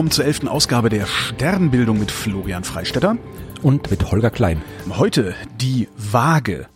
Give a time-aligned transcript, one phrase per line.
[0.00, 3.18] willkommen zur elften Ausgabe der Sternbildung mit Florian Freistetter.
[3.60, 4.62] Und mit Holger Klein.
[4.88, 6.68] Heute die Waage.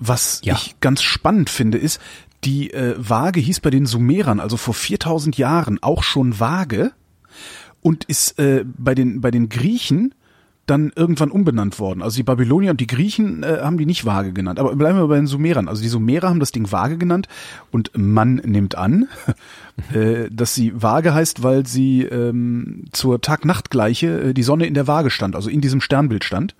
[0.00, 0.54] Was Ja.
[0.54, 2.00] ich ganz spannend finde, ist,
[2.42, 6.90] die äh, Waage hieß bei den Sumerern, also vor 4000 Jahren, auch schon Waage
[7.82, 10.12] und ist äh, bei den bei den Griechen
[10.66, 12.02] dann irgendwann umbenannt worden.
[12.02, 14.58] Also die Babylonier und die Griechen äh, haben die nicht Waage genannt.
[14.58, 15.68] Aber bleiben wir bei den Sumerern.
[15.68, 17.26] Also die Sumerer haben das Ding Waage genannt
[17.70, 19.08] und man nimmt an,
[19.92, 24.86] äh, dass sie Waage heißt, weil sie ähm, zur Tag-Nacht-Gleiche äh, die Sonne in der
[24.86, 26.54] Waage stand, also in diesem Sternbild stand.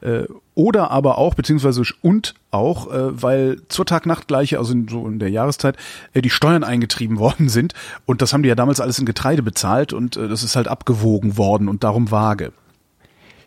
[0.00, 0.24] Äh,
[0.54, 5.30] oder aber auch, beziehungsweise und auch, äh, weil zur Tag-Nacht-Gleiche, also in, so in der
[5.30, 5.76] Jahreszeit,
[6.12, 7.74] äh, die Steuern eingetrieben worden sind.
[8.04, 10.66] Und das haben die ja damals alles in Getreide bezahlt und äh, das ist halt
[10.66, 12.52] abgewogen worden und darum Waage.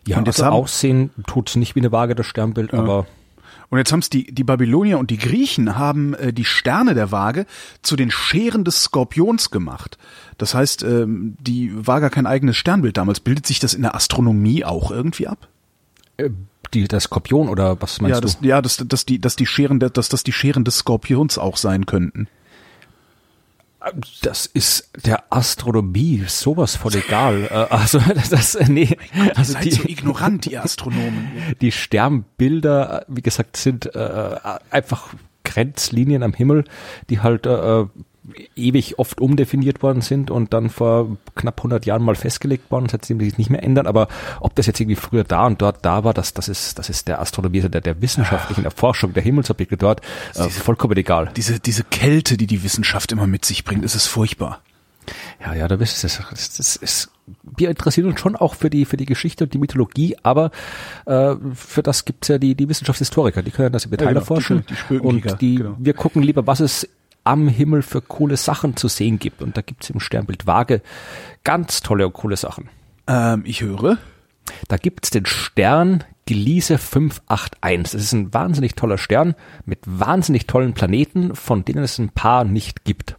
[0.06, 3.06] Ja, Und jetzt also haben- aussehen tut's nicht wie eine Waage, das Sternbild, aber
[3.70, 7.46] Und jetzt haben's die, die Babylonier und die Griechen haben äh, die Sterne der Waage
[7.80, 9.96] zu den Scheren des Skorpions gemacht.
[10.36, 13.20] Das heißt, ähm, die war gar kein eigenes Sternbild damals.
[13.20, 15.48] Bildet sich das in der Astronomie auch irgendwie ab?
[16.18, 16.30] äh,
[16.74, 18.46] die, der Skorpion oder was meinst ja, das, du?
[18.46, 21.84] ja, dass, dass die, dass die Scheren, dass das die Scheren des Skorpions auch sein
[21.86, 22.28] könnten.
[24.22, 27.48] Das ist der Astronomie sowas von egal.
[27.50, 27.98] Äh, also
[28.30, 28.96] das, äh, nee,
[29.34, 31.30] also Seid so die, ignorant, die Astronomen.
[31.60, 34.38] die Sternbilder, äh, wie gesagt, sind äh,
[34.70, 36.64] einfach Grenzlinien am Himmel,
[37.10, 37.84] die halt äh,
[38.54, 43.18] ewig oft umdefiniert worden sind und dann vor knapp 100 Jahren mal festgelegt worden, seitdem
[43.18, 43.86] die sich nicht mehr ändern.
[43.86, 44.08] Aber
[44.40, 47.08] ob das jetzt irgendwie früher da und dort da war, das, das ist, das ist
[47.08, 50.02] der Astronomie, also der, der wissenschaftlichen Erforschung der Himmelsobjekte dort
[50.34, 51.30] äh, vollkommen egal.
[51.36, 54.60] Diese, diese Kälte, die die Wissenschaft immer mit sich bringt, ist es furchtbar.
[55.44, 56.20] Ja, ja, da wisst ihr es.
[56.30, 57.10] Das, das ist,
[57.56, 60.52] wir interessieren uns schon auch für die, für die Geschichte und die Mythologie, aber
[61.06, 64.60] äh, für das gibt's ja die, die Wissenschaftshistoriker, die können das im Detail genau, erforschen.
[64.60, 65.74] die- die Spökenkrieger, und die, genau.
[65.76, 66.88] wir gucken lieber, was es
[67.24, 69.42] am Himmel für coole Sachen zu sehen gibt.
[69.42, 70.82] Und da gibt's im Sternbild Waage
[71.44, 72.68] ganz tolle und coole Sachen.
[73.06, 73.98] Ähm, ich höre.
[74.68, 77.92] Da gibt's den Stern Gliese 581.
[77.92, 79.34] Das ist ein wahnsinnig toller Stern
[79.64, 83.16] mit wahnsinnig tollen Planeten, von denen es ein paar nicht gibt.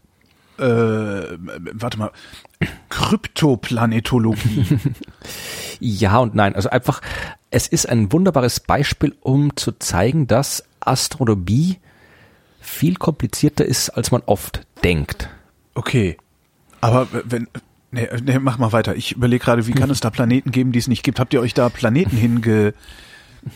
[0.57, 2.11] Äh, warte mal.
[2.89, 4.65] Kryptoplanetologie.
[5.79, 6.55] Ja und nein.
[6.55, 7.01] Also einfach,
[7.51, 11.79] es ist ein wunderbares Beispiel, um zu zeigen, dass Astronomie
[12.73, 15.29] viel komplizierter ist, als man oft denkt.
[15.75, 16.17] Okay.
[16.81, 17.47] Aber wenn.
[17.91, 18.95] Nee, nee, mach mal weiter.
[18.95, 21.19] Ich überlege gerade, wie kann es da Planeten geben, die es nicht gibt?
[21.19, 22.73] Habt ihr euch da Planeten hinge.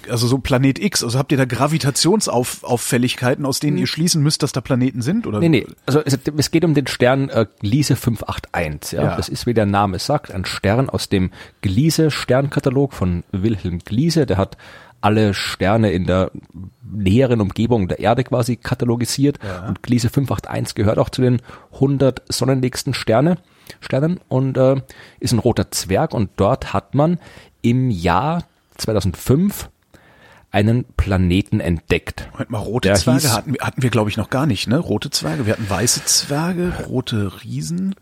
[0.10, 4.52] Also so Planet X, also habt ihr da Gravitationsauffälligkeiten, aus denen ihr schließen müsst, dass
[4.52, 5.26] da Planeten sind?
[5.26, 5.40] Oder?
[5.40, 8.98] Nee, nee, also es, es geht um den Stern äh, Gliese 581.
[8.98, 9.06] Ja?
[9.06, 9.16] Ja.
[9.16, 14.26] Das ist, wie der Name sagt, ein Stern aus dem Gliese-Sternkatalog von Wilhelm Gliese.
[14.26, 14.58] Der hat
[15.02, 16.32] alle Sterne in der
[16.84, 19.40] näheren Umgebung der Erde quasi katalogisiert.
[19.68, 21.42] Und Gliese 581 gehört auch zu den
[21.74, 23.38] 100 sonnennächsten Sterne,
[23.80, 24.82] Sternen und äh,
[25.20, 26.14] ist ein roter Zwerg.
[26.14, 27.20] Und dort hat man
[27.62, 28.44] im Jahr
[28.78, 29.70] 2005
[30.52, 32.30] einen Planeten entdeckt.
[32.32, 34.68] Moment mal, rote Der Zwerge hieß- hatten wir, hatten wir glaube ich, noch gar nicht,
[34.68, 34.78] ne?
[34.80, 35.46] Rote Zwerge.
[35.46, 37.96] Wir hatten weiße Zwerge, rote Riesen.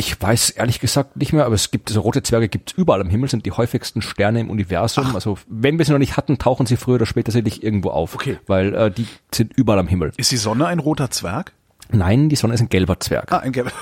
[0.00, 3.10] Ich weiß ehrlich gesagt nicht mehr, aber es gibt, also rote Zwerge gibt's überall am
[3.10, 5.16] Himmel, sind die häufigsten Sterne im Universum.
[5.16, 8.14] Also wenn wir sie noch nicht hatten, tauchen sie früher oder später sicherlich irgendwo auf.
[8.14, 8.38] Okay.
[8.46, 10.12] Weil äh, die sind überall am Himmel.
[10.16, 11.52] Ist die Sonne ein roter Zwerg?
[11.90, 13.32] Nein, die Sonne ist ein gelber Zwerg.
[13.32, 13.72] Ah, ein Gelber.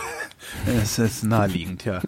[0.65, 2.01] Das ist naheliegend, ja.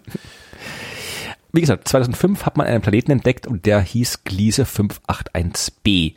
[1.51, 6.15] Wie gesagt, 2005 hat man einen Planeten entdeckt und der hieß Gliese 581b.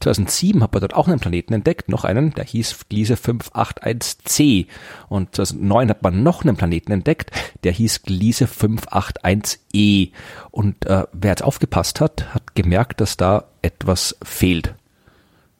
[0.00, 4.66] 2007 hat man dort auch einen Planeten entdeckt, noch einen, der hieß Gliese 581c.
[5.08, 7.30] Und 2009 hat man noch einen Planeten entdeckt,
[7.64, 10.12] der hieß Gliese 581e.
[10.50, 14.74] Und äh, wer jetzt aufgepasst hat, hat gemerkt, dass da etwas fehlt.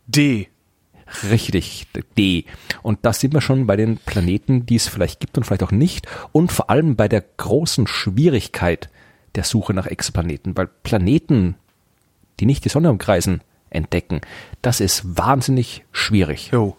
[0.07, 0.49] D.
[1.31, 2.45] Richtig, D.
[2.83, 5.73] Und da sind wir schon bei den Planeten, die es vielleicht gibt und vielleicht auch
[5.73, 6.07] nicht.
[6.33, 8.91] Und vor allem bei der großen Schwierigkeit
[9.35, 10.57] der Suche nach Exoplaneten.
[10.57, 11.57] Weil Planeten,
[12.41, 13.41] die nicht die Sonne umkreisen,
[13.71, 14.21] entdecken,
[14.63, 16.51] das ist wahnsinnig schwierig.
[16.53, 16.77] Jo.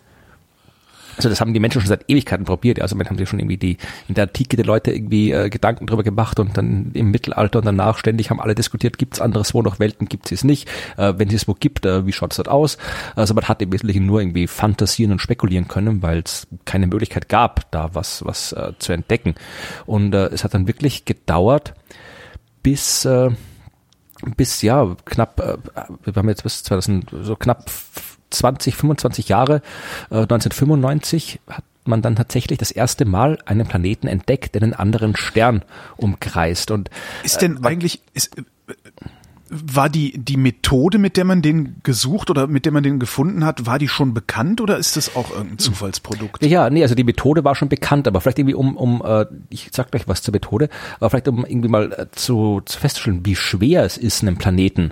[1.19, 2.81] Also das haben die Menschen schon seit Ewigkeiten probiert.
[2.81, 3.77] Also man haben sie schon irgendwie die
[4.07, 7.65] in der Antike die Leute irgendwie äh, Gedanken drüber gemacht und dann im Mittelalter und
[7.65, 10.69] danach ständig haben alle diskutiert, gibt es anderswo noch Welten, gibt es nicht.
[10.95, 12.77] Äh, wenn es es wo gibt, äh, wie schaut es dort aus?
[13.17, 17.27] Also man hat im Wesentlichen nur irgendwie fantasieren und spekulieren können, weil es keine Möglichkeit
[17.27, 19.35] gab, da was was äh, zu entdecken.
[19.85, 21.73] Und äh, es hat dann wirklich gedauert,
[22.63, 23.31] bis äh,
[24.35, 25.57] bis ja knapp, äh,
[26.03, 27.69] wir haben jetzt bis 2000 so knapp
[28.29, 29.61] 20, 25 Jahre,
[30.09, 35.15] äh, 1995 hat man dann tatsächlich das erste Mal einen Planeten entdeckt, der einen anderen
[35.15, 35.63] Stern
[35.97, 36.71] umkreist.
[36.71, 36.89] Und
[37.23, 38.43] Ist denn eigentlich, ist, äh,
[39.49, 43.45] war die, die Methode, mit der man den gesucht oder mit der man den gefunden
[43.45, 46.43] hat, war die schon bekannt oder ist das auch irgendein Zufallsprodukt?
[46.45, 49.69] Ja, nee, also die Methode war schon bekannt, aber vielleicht irgendwie um, um äh, ich
[49.71, 50.69] sag gleich was zur Methode,
[50.99, 54.91] aber vielleicht um irgendwie mal äh, zu, zu festzustellen, wie schwer es ist, einen Planeten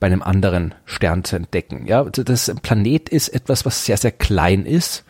[0.00, 1.86] bei einem anderen Stern zu entdecken.
[1.86, 5.04] Ja, also das Planet ist etwas, was sehr, sehr klein ist.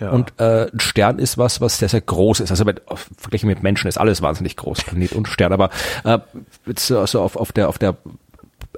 [0.00, 0.10] Ja.
[0.10, 2.50] Und äh, ein Stern ist was, was sehr, sehr groß ist.
[2.50, 5.52] Also mit, auf, verglichen mit Menschen ist alles wahnsinnig groß, Planet und Stern.
[5.52, 5.68] Aber
[6.04, 6.18] äh,
[6.64, 7.98] jetzt also auf, auf der auf der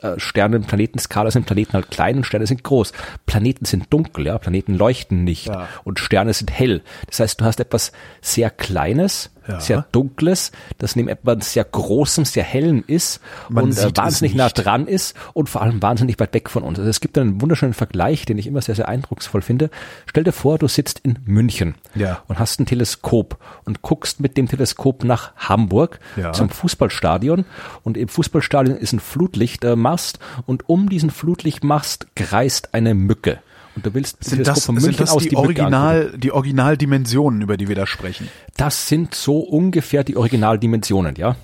[0.03, 2.93] äh, Sternen-Planetenskala sind Planeten halt klein und Sterne sind groß.
[3.27, 5.69] Planeten sind dunkel, ja, Planeten leuchten nicht ja.
[5.85, 6.83] und Sterne sind hell.
[7.07, 9.61] Das heißt, du hast etwas sehr Kleines, ja.
[9.61, 14.49] sehr dunkles, das neben etwas sehr großem, sehr hellem ist Man und äh, wahnsinnig nah
[14.49, 16.79] dran ist und vor allem wahnsinnig weit weg von uns.
[16.79, 19.71] Also es gibt einen wunderschönen Vergleich, den ich immer sehr, sehr eindrucksvoll finde.
[20.07, 22.23] Stell dir vor, du sitzt in München ja.
[22.29, 26.33] und hast ein Teleskop und guckst mit dem Teleskop nach Hamburg ja.
[26.33, 27.45] zum Fußballstadion
[27.83, 33.41] und im Fußballstadion ist ein Flutlichtmast und um diesen Flutlichtmast kreist eine Mücke.
[33.75, 37.41] Und du willst sind das, von München sind das aus die, die Original, die Originaldimensionen,
[37.41, 38.29] über die wir da sprechen?
[38.57, 41.37] Das sind so ungefähr die Originaldimensionen, ja.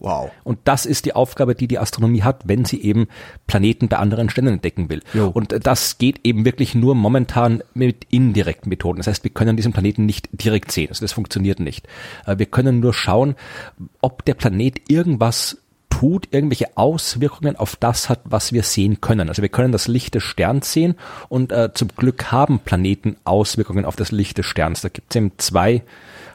[0.00, 0.30] Wow.
[0.44, 3.06] Und das ist die Aufgabe, die die Astronomie hat, wenn sie eben
[3.46, 5.02] Planeten bei anderen Sternen entdecken will.
[5.12, 5.28] Jo.
[5.28, 8.96] Und das geht eben wirklich nur momentan mit indirekten Methoden.
[8.98, 10.88] Das heißt, wir können diesen Planeten nicht direkt sehen.
[10.88, 11.86] Also das funktioniert nicht.
[12.26, 13.34] Äh, wir können nur schauen,
[14.00, 15.58] ob der Planet irgendwas
[16.00, 19.28] tut, irgendwelche Auswirkungen auf das hat, was wir sehen können.
[19.28, 20.94] Also wir können das Licht des Sterns sehen
[21.28, 24.80] und äh, zum Glück haben Planeten Auswirkungen auf das Licht des Sterns.
[24.80, 25.82] Da gibt es eben zwei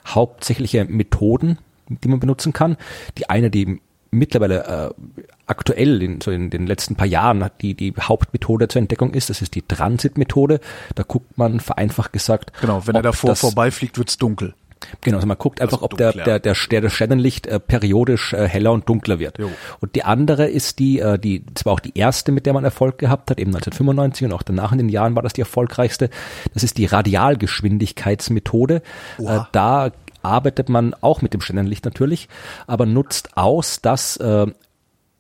[0.05, 1.57] hauptsächliche Methoden,
[1.89, 2.77] die man benutzen kann.
[3.17, 3.81] Die eine, die
[4.11, 5.01] mittlerweile äh,
[5.47, 9.41] aktuell in, so in den letzten paar Jahren die, die Hauptmethode zur Entdeckung ist, das
[9.41, 10.59] ist die Transitmethode.
[10.93, 12.51] Da guckt man vereinfacht gesagt.
[12.61, 14.53] Genau, wenn er davor vorbeifliegt, wird's dunkel.
[15.01, 18.47] Genau, also man guckt einfach, ob der, der, der, der, der Sternenlicht äh, periodisch äh,
[18.47, 19.37] heller und dunkler wird.
[19.37, 19.51] Jo.
[19.79, 22.63] Und die andere ist die, äh, die, das war auch die erste, mit der man
[22.63, 26.09] Erfolg gehabt hat, eben 1995 und auch danach in den Jahren war das die erfolgreichste.
[26.53, 28.81] Das ist die Radialgeschwindigkeitsmethode.
[29.19, 29.91] Äh, da
[30.21, 32.29] arbeitet man auch mit dem Sternenlicht natürlich,
[32.67, 34.47] aber nutzt aus, dass äh,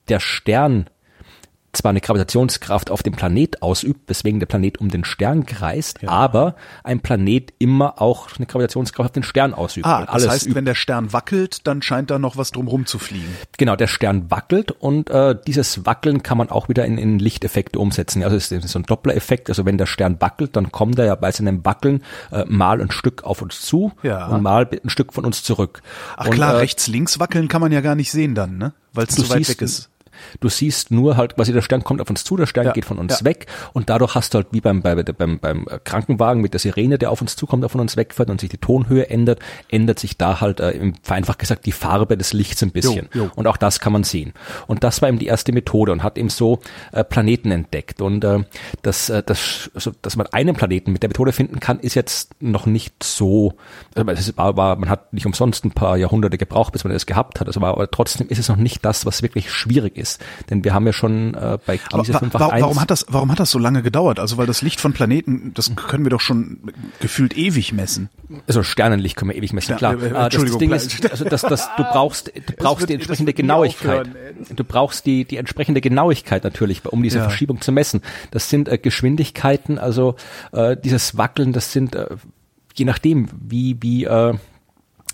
[0.09, 0.87] der Stern
[1.75, 6.09] zwar eine Gravitationskraft auf dem Planet ausübt, weswegen der Planet um den Stern kreist, ja.
[6.09, 9.85] aber ein Planet immer auch eine Gravitationskraft auf den Stern ausübt.
[9.85, 10.55] Ah, das heißt, übt.
[10.55, 13.35] wenn der Stern wackelt, dann scheint da noch was drumherum zu fliegen.
[13.57, 17.79] Genau, der Stern wackelt und äh, dieses Wackeln kann man auch wieder in, in Lichteffekte
[17.79, 18.23] umsetzen.
[18.23, 19.49] Also es ist so ein Doppler-Effekt.
[19.49, 22.91] Also wenn der Stern wackelt, dann kommt er ja bei seinem Wackeln äh, mal ein
[22.91, 24.27] Stück auf uns zu ja.
[24.27, 25.81] und mal ein Stück von uns zurück.
[26.17, 28.73] Ach und, klar, äh, rechts-links wackeln kann man ja gar nicht sehen dann, ne?
[28.93, 29.89] Weil es zu weit weg ist.
[30.39, 32.71] Du siehst nur halt, quasi der Stern kommt auf uns zu, der Stern ja.
[32.71, 33.25] geht von uns ja.
[33.25, 36.97] weg und dadurch hast du halt wie beim, bei, beim, beim Krankenwagen mit der Sirene,
[36.97, 39.39] der auf uns zukommt, der von uns wegfährt und sich die Tonhöhe ändert,
[39.69, 43.09] ändert sich da halt äh, vereinfacht gesagt die Farbe des Lichts ein bisschen.
[43.13, 43.31] Jo, jo.
[43.35, 44.33] Und auch das kann man sehen.
[44.67, 46.59] Und das war eben die erste Methode und hat eben so
[46.91, 48.01] äh, Planeten entdeckt.
[48.01, 48.43] Und äh,
[48.81, 52.41] das, äh, das, also, dass man einen Planeten mit der Methode finden kann, ist jetzt
[52.41, 53.53] noch nicht so,
[53.95, 57.05] also es war, war, man hat nicht umsonst ein paar Jahrhunderte gebraucht, bis man das
[57.05, 57.47] gehabt hat.
[57.47, 60.23] Also war, aber trotzdem ist es noch nicht das, was wirklich schwierig ist ist.
[60.49, 63.39] Denn wir haben ja schon äh, bei Gliese wa wa warum hat das, warum hat
[63.39, 64.19] das so lange gedauert?
[64.19, 66.59] Also weil das Licht von Planeten, das können wir doch schon
[66.99, 68.09] gefühlt ewig messen.
[68.47, 69.97] Also Sternenlicht können wir ewig messen, klar.
[69.99, 72.89] Ja, äh, ah, das, das Ding ist, also das, das, du brauchst, du brauchst wird,
[72.89, 74.09] die entsprechende Genauigkeit.
[74.55, 77.23] Du brauchst die, die entsprechende Genauigkeit natürlich, um diese ja.
[77.23, 78.01] Verschiebung zu messen.
[78.31, 80.15] Das sind äh, Geschwindigkeiten, also
[80.51, 82.07] äh, dieses Wackeln, das sind äh,
[82.75, 84.33] je nachdem, wie, wie, äh,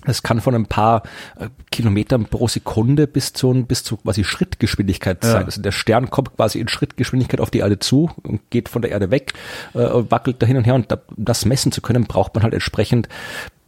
[0.05, 1.03] es kann von ein paar
[1.39, 5.31] äh, Kilometern pro Sekunde bis zu, bis zu quasi Schrittgeschwindigkeit ja.
[5.31, 5.45] sein.
[5.45, 8.91] Also der Stern kommt quasi in Schrittgeschwindigkeit auf die Erde zu und geht von der
[8.91, 9.33] Erde weg,
[9.73, 10.75] äh, wackelt da hin und her.
[10.75, 13.07] Und da, das messen zu können, braucht man halt entsprechend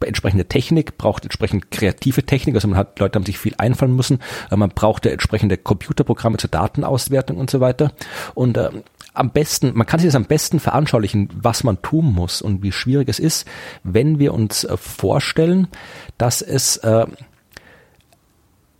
[0.00, 2.54] entsprechende Technik, braucht entsprechend kreative Technik.
[2.54, 4.18] Also man hat, Leute haben sich viel einfallen müssen.
[4.50, 7.92] Äh, man brauchte entsprechende Computerprogramme zur Datenauswertung und so weiter.
[8.34, 8.70] Und äh,
[9.14, 12.72] am besten, man kann sich das am besten veranschaulichen, was man tun muss und wie
[12.72, 13.46] schwierig es ist,
[13.84, 15.68] wenn wir uns äh, vorstellen,
[16.18, 17.06] dass es äh,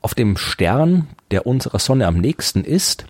[0.02, 3.06] auf dem Stern, der unserer Sonne am nächsten ist,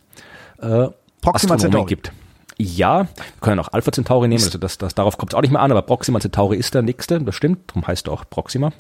[0.60, 0.88] äh,
[1.22, 2.12] Proxima Astronomen gibt.
[2.58, 5.50] Ja, wir können auch Alpha Centauri nehmen, also das, das, darauf kommt es auch nicht
[5.50, 8.70] mehr an, aber Proxima Centauri ist der nächste, das stimmt, darum heißt er auch Proxima.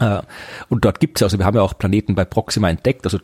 [0.00, 0.22] Äh,
[0.68, 3.18] und dort gibt's ja, also wir haben ja auch Planeten bei Proxima entdeckt, also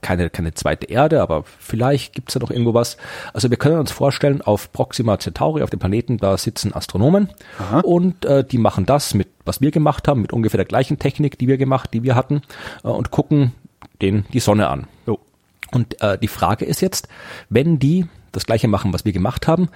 [0.00, 2.96] keine, keine zweite Erde, aber vielleicht gibt's da noch irgendwo was.
[3.32, 7.80] Also wir können uns vorstellen, auf Proxima Centauri, auf dem Planeten, da sitzen Astronomen Aha.
[7.80, 11.38] und äh, die machen das mit, was wir gemacht haben, mit ungefähr der gleichen Technik,
[11.38, 12.42] die wir gemacht, die wir hatten,
[12.84, 13.52] äh, und gucken
[14.02, 14.86] den die Sonne an.
[15.06, 15.20] So.
[15.72, 17.08] Und äh, die Frage ist jetzt,
[17.50, 19.68] wenn die das gleiche machen, was wir gemacht haben,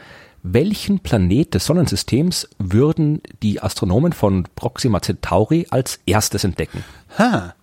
[0.42, 6.84] welchen Planet des Sonnensystems würden die Astronomen von Proxima Centauri als erstes entdecken?
[7.18, 7.54] Ha.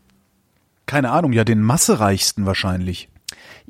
[0.85, 3.09] Keine Ahnung, ja den massereichsten wahrscheinlich.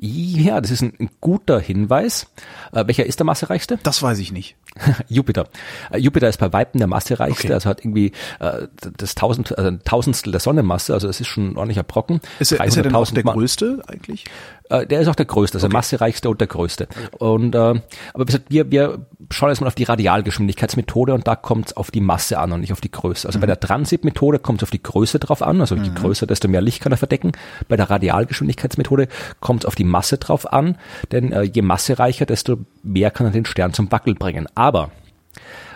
[0.02, 2.26] Ja, das ist ein, ein guter Hinweis.
[2.72, 3.78] Äh, welcher ist der massereichste?
[3.82, 4.56] Das weiß ich nicht.
[5.08, 5.48] Jupiter.
[5.90, 7.52] Äh, Jupiter ist bei Weitem der massereichste, Okay.
[7.52, 11.50] also hat irgendwie äh, das Tausend, also ein Tausendstel der Sonnenmasse, also es ist schon
[11.50, 12.20] ein ordentlicher Brocken.
[12.38, 14.24] Ist er, ist er denn auch 300.000 der größte eigentlich?
[14.70, 16.88] Äh, der ist auch der größte, also massereichste und der größte.
[17.18, 17.82] Und äh, aber
[18.14, 21.90] wie gesagt, wir, wir schauen jetzt mal auf die Radialgeschwindigkeitsmethode und da kommt es auf
[21.90, 23.26] die Masse an und nicht auf die Größe.
[23.26, 26.48] Also bei der Transit-Methode kommt es auf die Größe drauf an, also je größer, desto
[26.48, 27.32] mehr Licht kann er verdecken.
[27.68, 29.08] Bei der Radialgeschwindigkeitsmethode
[29.40, 30.78] kommt es auf die Masse drauf an,
[31.12, 34.46] denn äh, je massereicher, desto mehr kann er den Stern zum Wackeln bringen.
[34.54, 34.90] Aber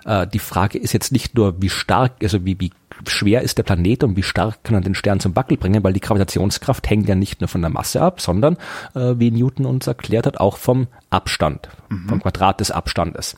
[0.04, 2.70] äh, die Frage ist jetzt nicht nur, wie stark, also wie, wie
[3.06, 5.92] schwer ist der Planet und wie stark kann er den Stern zum Wackel bringen, weil
[5.92, 8.56] die Gravitationskraft hängt ja nicht nur von der Masse ab, sondern,
[8.94, 11.68] äh, wie Newton uns erklärt hat, auch vom Abstand,
[12.08, 13.36] vom Quadrat des Abstandes.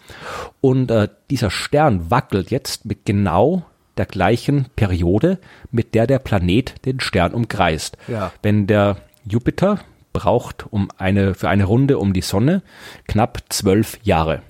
[0.61, 3.65] Und äh, dieser Stern wackelt jetzt mit genau
[3.97, 5.39] der gleichen Periode,
[5.71, 7.97] mit der der Planet den Stern umkreist.
[8.09, 8.33] Ja.
[8.43, 9.81] Wenn der Jupiter
[10.13, 12.63] braucht um eine, für eine Runde um die Sonne
[13.07, 14.43] knapp zwölf Jahre.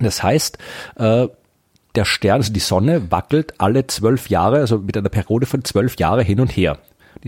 [0.00, 0.58] Das heißt,
[0.96, 1.28] äh,
[1.98, 5.96] der Stern, also die Sonne, wackelt alle zwölf Jahre, also mit einer Periode von zwölf
[5.98, 6.78] Jahre hin und her,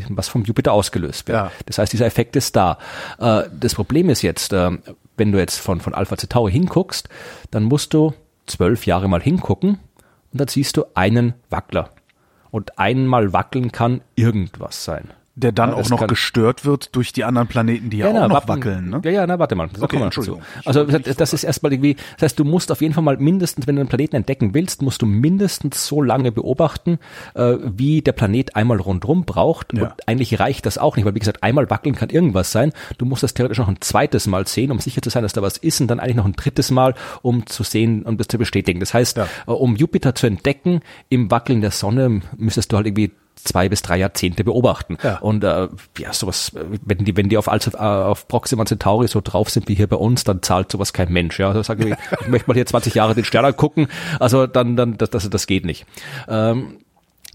[0.09, 1.37] was vom Jupiter ausgelöst wird.
[1.37, 1.53] Ja.
[1.67, 2.79] Das heißt, dieser Effekt ist da.
[3.19, 4.71] Äh, das Problem ist jetzt, äh,
[5.17, 7.09] wenn du jetzt von, von Alpha Centauri hinguckst,
[7.51, 8.15] dann musst du
[8.47, 9.81] zwölf Jahre mal hingucken
[10.33, 11.91] und dann siehst du einen Wackler.
[12.53, 15.11] Und einmal wackeln kann irgendwas sein.
[15.41, 18.25] Der dann Ja, auch das noch gestört wird durch die anderen Planeten, die ja, na,
[18.25, 18.91] auch noch warten- wackeln.
[18.91, 19.01] Ne?
[19.05, 19.69] Ja, ja, na, warte mal.
[19.73, 20.05] Da Okay, dazu.
[20.05, 20.43] Entschuldigung.
[20.61, 23.17] Ich Also, das, das ist erstmal irgendwie, das heißt, du musst auf jeden Fall mal
[23.17, 26.99] mindestens, wenn du einen Planeten entdecken willst, musst du mindestens so lange beobachten,
[27.35, 29.73] äh, wie der Planet einmal rundrum braucht.
[29.73, 29.85] Ja.
[29.85, 32.73] Und eigentlich reicht das auch nicht, weil wie gesagt, einmal wackeln kann irgendwas sein.
[32.99, 35.43] Du musst das theoretisch noch ein zweites Mal sehen, um sicher zu sein, dass da
[35.43, 38.37] was ist und dann eigentlich noch ein drittes Mal, um zu sehen und das zu
[38.39, 38.81] bestätigen.
[38.81, 39.27] Das heißt, Ja.
[39.47, 43.13] äh, um Jupiter zu entdecken im Wackeln der Sonne, müsstest du halt irgendwie
[43.45, 44.99] zwei bis drei Jahrzehnte beobachten.
[45.03, 45.19] Ja.
[45.19, 45.69] Und äh,
[45.99, 49.75] ja, sowas, wenn die, wenn die auf, also, auf Proxima Centauri so drauf sind wie
[49.75, 51.39] hier bei uns, dann zahlt sowas kein Mensch.
[51.39, 54.77] Ja, also sagen wir, ich möchte mal hier 20 Jahre den Stern angucken, also dann,
[54.77, 55.87] dann, das, das, das geht nicht.
[56.29, 56.79] Ähm,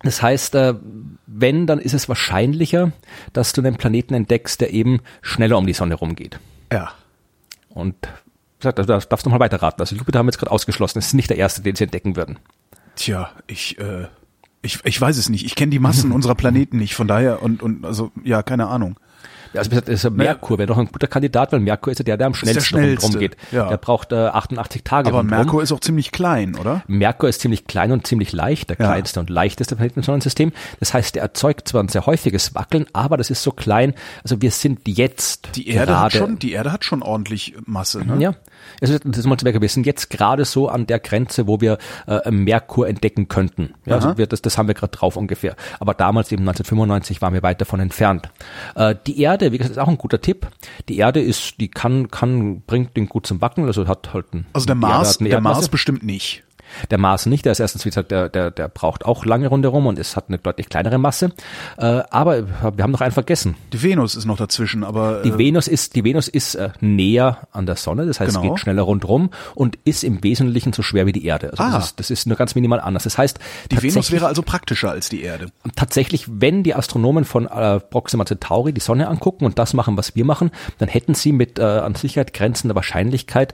[0.03, 0.75] das heißt, äh,
[1.25, 2.91] wenn, dann ist es wahrscheinlicher,
[3.33, 6.39] dass du einen Planeten entdeckst, der eben schneller um die Sonne rumgeht.
[6.71, 6.91] Ja.
[7.69, 7.95] Und
[8.59, 9.81] gesagt, da darfst du mal weiterraten.
[9.81, 10.97] Also Jupiter haben wir jetzt gerade ausgeschlossen.
[10.97, 12.38] Das ist nicht der erste, den sie entdecken würden.
[12.95, 14.07] Tja, ich, äh,
[14.65, 15.45] ich, ich weiß es nicht.
[15.45, 16.95] Ich kenne die Massen unserer Planeten nicht.
[16.95, 18.98] Von daher und, und also, ja, keine Ahnung.
[19.57, 22.17] Also wie gesagt, ja Merkur wäre doch ein guter Kandidat, weil Merkur ist ja der,
[22.17, 23.38] der am der schnellsten schnellste, rumgeht.
[23.53, 23.69] ja.
[23.69, 25.07] Der braucht äh, 88 Tage.
[25.07, 25.38] Aber rundrum.
[25.38, 26.84] Merkur ist auch ziemlich klein, oder?
[26.88, 28.88] Merkur ist ziemlich klein und ziemlich leicht, der Ja.
[28.88, 30.51] kleinste und leichteste Planet im Sonnensystem.
[30.81, 33.93] Das heißt, der erzeugt zwar ein sehr häufiges Wackeln, aber das ist so klein.
[34.24, 38.03] Also wir sind jetzt Die Erde hat gerade, schon, die Erde hat schon ordentlich Masse,
[38.03, 38.17] ne?
[38.22, 38.36] ja,
[38.81, 41.62] also das ist mal zu merken, wir sind jetzt gerade so an der Grenze, wo
[41.62, 43.74] wir äh, Merkur entdecken könnten.
[43.86, 45.55] Ja, also wir, das, das haben wir gerade drauf ungefähr.
[45.79, 48.29] Aber damals eben 1995 waren wir weit davon entfernt.
[48.75, 50.48] Äh, die Erde, wie gesagt, ist auch ein guter Tipp.
[50.89, 54.45] Die Erde ist, die kann, kann, bringt den gut zum Wackeln, also hat halt ein,
[54.53, 55.41] Also der Mars, der.
[55.41, 56.43] Mars bestimmt nicht.
[56.91, 59.88] Der Mars nicht, der ist erstens, wie gesagt, der, der, der braucht auch lange rundherum
[59.88, 61.32] und es hat eine deutlich kleinere Masse.
[61.77, 63.55] Äh, aber wir haben noch einen vergessen.
[63.74, 67.48] Die Venus ist noch dazwischen, aber Die äh, Venus ist, die Venus ist äh, näher
[67.51, 68.50] an der Sonne, das heißt, Genau.
[68.53, 71.51] geht schneller rundherum und ist im Wesentlichen so schwer wie die Erde.
[71.51, 71.72] Also Ah.
[71.72, 73.03] das, ist, das ist nur ganz minimal anders.
[73.03, 73.39] Das heißt,
[73.72, 75.48] die Venus wäre also praktischer als die Erde.
[75.75, 80.15] tatsächlich, wenn die Astronomen von äh, Proxima Centauri die Sonne angucken und das machen, was
[80.15, 83.53] wir machen, dann hätten sie mit äh, an Sicherheit grenzender Wahrscheinlichkeit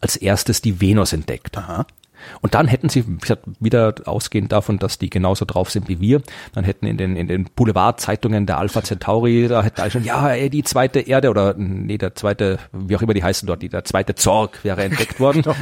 [0.00, 1.56] als erstes die Venus entdeckt.
[1.58, 1.86] Aha.
[2.40, 6.00] Und dann hätten sie, wie gesagt, wieder ausgehend davon, dass die genauso drauf sind wie
[6.00, 6.22] wir,
[6.54, 10.28] dann hätten in den, in den Boulevardzeitungen der Alpha Centauri, da hätten alle schon, ja,
[10.30, 13.68] ey, die zweite Erde oder, nee, der zweite, wie auch immer die heißen dort, die,
[13.68, 15.42] der zweite Zorg wäre entdeckt worden.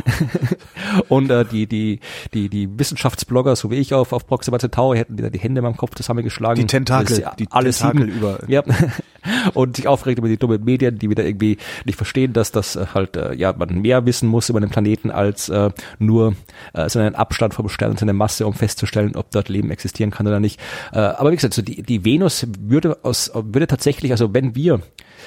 [1.08, 2.00] Und äh, die, die,
[2.34, 5.64] die, die Wissenschaftsblogger, so wie ich auf, auf Proxima Centauri, hätten wieder die Hände in
[5.64, 6.56] meinem Kopf zusammengeschlagen.
[6.60, 8.18] Die Tentakel, Alles- die alles Tentakel sieben.
[8.18, 8.44] überall.
[8.48, 8.62] Ja.
[9.54, 12.86] Und sich aufregt über die dummen Medien, die wieder irgendwie nicht verstehen, dass das äh,
[12.94, 16.34] halt, äh, ja, man mehr wissen muss über den Planeten als äh, nur
[16.72, 20.10] äh, so einen Abstand vom Stern und seine Masse, um festzustellen, ob dort Leben existieren
[20.10, 20.60] kann oder nicht.
[20.92, 24.80] Äh, aber wie gesagt, so die, die Venus würde aus, würde tatsächlich, also wenn wir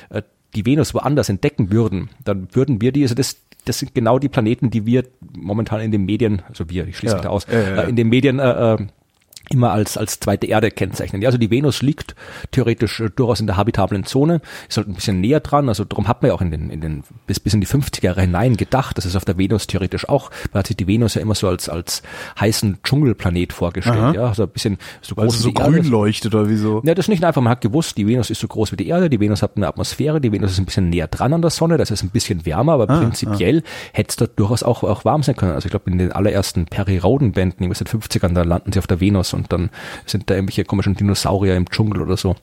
[0.10, 0.22] äh,
[0.56, 4.30] die Venus woanders entdecken würden, dann würden wir die, also das, das sind genau die
[4.30, 7.48] Planeten, die wir momentan in den Medien, also wir, ich schließe Ja, mich da aus,
[7.52, 7.82] ja, ja, ja.
[7.84, 8.78] äh, in den Medien äh, äh,
[9.50, 11.22] immer als, als zweite Erde kennzeichnen.
[11.22, 12.16] Ja, also die Venus liegt
[12.52, 16.08] theoretisch äh, durchaus in der habitablen Zone, ist halt ein bisschen näher dran, also darum
[16.08, 18.58] hat man ja auch in den, in den, bis, bis in die 50er Jahre hinein
[18.58, 21.36] gedacht, dass es auf der Venus theoretisch auch, man hat sich die Venus ja immer
[21.36, 22.04] so als, als
[22.40, 24.14] heißen Dschungelplanet vorgestellt, Aha.
[24.14, 25.82] ja, so ein bisschen so groß es so wie die Erde.
[25.82, 26.82] grün leuchtet oder wieso?
[26.86, 28.88] Ja, das ist nicht einfach, man hat gewusst, die Venus ist so groß wie die
[28.88, 31.52] Erde, die Venus hat eine Atmosphäre, die Venus ist ein bisschen näher dran an der
[31.52, 35.06] Sonne, das ist ein bisschen wärmer, aber Ah, prinzipiell hätte es dort durchaus auch, auch
[35.06, 35.54] warm sein können.
[35.54, 39.00] Also ich glaube, in den allerersten Perry-Roden-Bänden, in den 50ern, da landen sie auf der
[39.00, 39.70] Venus und und dann
[40.06, 42.36] sind da irgendwelche komischen Dinosaurier im Dschungel oder so,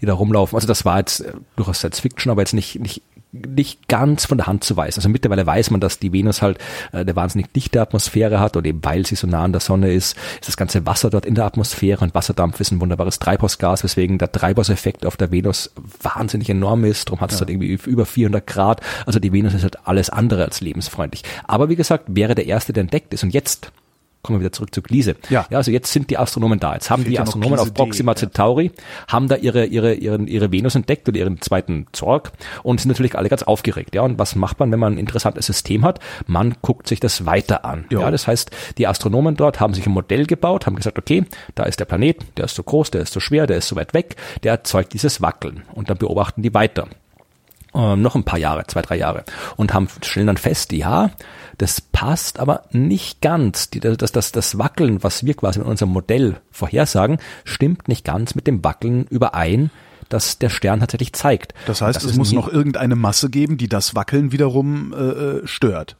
[0.00, 0.56] die da rumlaufen.
[0.56, 4.36] Also das war jetzt äh, durchaus Science Fiction, aber jetzt nicht, nicht nicht ganz von
[4.36, 4.98] der Hand zu weisen.
[4.98, 6.58] Also mittlerweile weiß man, dass die Venus halt
[6.92, 9.92] äh, eine wahnsinnig dichte Atmosphäre hat und eben weil sie so nah an der Sonne
[9.92, 13.84] ist, ist das ganze Wasser dort in der Atmosphäre und Wasserdampf ist ein wunderbares Treibhausgas,
[13.84, 15.70] weswegen der Treibhauseffekt auf der Venus
[16.02, 17.08] wahnsinnig enorm ist.
[17.08, 17.46] Darum hat es ja.
[17.46, 18.82] halt irgendwie über 400 Grad.
[19.06, 21.22] Also die Venus ist halt alles andere als lebensfreundlich.
[21.44, 23.72] Aber wie gesagt, wäre der erste, der entdeckt ist und jetzt
[24.22, 25.16] kommen wir wieder zurück zu Gliese.
[25.30, 25.46] Ja.
[25.50, 26.74] ja, also jetzt sind die Astronomen da.
[26.74, 28.72] Jetzt haben Fehlt die Astronomen auf Proxima Centauri, ja.
[29.08, 32.30] haben da ihre, ihre, ihren, ihre Venus entdeckt oder ihren zweiten Zorg
[32.62, 33.96] und sind natürlich alle ganz aufgeregt.
[33.96, 35.98] Ja, und was macht man, wenn man ein interessantes System hat?
[36.26, 37.86] Man guckt sich das weiter an.
[37.90, 41.24] Ja, ja das heißt, die Astronomen dort haben sich ein Modell gebaut, haben gesagt, okay,
[41.56, 43.74] da ist der Planet, der ist so groß, der ist so schwer, der ist so
[43.74, 44.14] weit weg,
[44.44, 45.64] der erzeugt dieses Wackeln.
[45.74, 46.86] Und dann beobachten die weiter.
[47.74, 49.24] Ähm, noch ein paar Jahre, zwei, drei Jahre.
[49.56, 51.10] Und haben, stellen dann fest, ja,
[51.58, 53.70] das passt aber nicht ganz.
[53.70, 58.34] Die, das, das, das Wackeln, was wir quasi in unserem Modell vorhersagen, stimmt nicht ganz
[58.34, 59.70] mit dem Wackeln überein,
[60.08, 61.54] das der Stern tatsächlich zeigt.
[61.66, 65.46] Das heißt, das es muss noch irgendeine Masse geben, die das Wackeln wiederum äh, äh
[65.46, 65.96] stört.